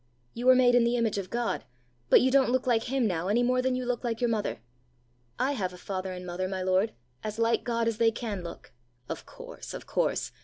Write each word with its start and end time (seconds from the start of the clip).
You 0.33 0.47
were 0.47 0.55
made 0.55 0.73
in 0.73 0.83
the 0.83 0.95
image 0.95 1.19
of 1.19 1.29
God, 1.29 1.63
but 2.09 2.21
you 2.21 2.31
don't 2.31 2.49
look 2.49 2.65
like 2.65 2.85
him 2.85 3.05
now 3.05 3.27
any 3.27 3.43
more 3.43 3.61
than 3.61 3.75
you 3.75 3.85
look 3.85 4.03
like 4.03 4.19
your 4.19 4.31
mother. 4.31 4.57
I 5.37 5.51
have 5.51 5.73
a 5.73 5.77
father 5.77 6.11
and 6.11 6.25
mother, 6.25 6.47
my 6.47 6.63
lord, 6.63 6.93
as 7.23 7.37
like 7.37 7.63
God 7.63 7.87
as 7.87 7.99
they 7.99 8.09
can 8.09 8.43
look!" 8.43 8.71
"Of 9.07 9.27
course! 9.27 9.75
of 9.75 9.85
course! 9.85 10.31